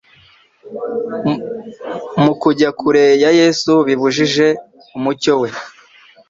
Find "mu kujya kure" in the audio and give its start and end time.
2.23-3.05